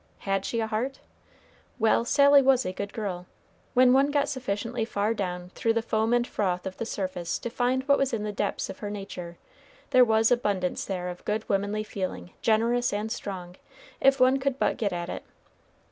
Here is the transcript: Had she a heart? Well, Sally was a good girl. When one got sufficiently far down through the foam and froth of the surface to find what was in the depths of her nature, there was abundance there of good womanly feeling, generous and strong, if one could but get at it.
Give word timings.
Had 0.21 0.45
she 0.45 0.59
a 0.61 0.65
heart? 0.65 0.99
Well, 1.77 2.05
Sally 2.05 2.41
was 2.41 2.65
a 2.65 2.73
good 2.73 2.91
girl. 2.91 3.27
When 3.75 3.93
one 3.93 4.09
got 4.09 4.29
sufficiently 4.29 4.83
far 4.83 5.13
down 5.13 5.51
through 5.53 5.73
the 5.73 5.83
foam 5.83 6.11
and 6.11 6.25
froth 6.25 6.65
of 6.65 6.77
the 6.77 6.87
surface 6.87 7.37
to 7.37 7.51
find 7.51 7.83
what 7.87 7.99
was 7.99 8.11
in 8.11 8.23
the 8.23 8.31
depths 8.31 8.67
of 8.67 8.79
her 8.79 8.89
nature, 8.89 9.37
there 9.91 10.03
was 10.03 10.31
abundance 10.31 10.85
there 10.85 11.07
of 11.09 11.23
good 11.23 11.47
womanly 11.47 11.83
feeling, 11.83 12.31
generous 12.41 12.91
and 12.91 13.11
strong, 13.11 13.57
if 14.01 14.19
one 14.19 14.39
could 14.39 14.57
but 14.57 14.77
get 14.77 14.91
at 14.91 15.07
it. 15.07 15.21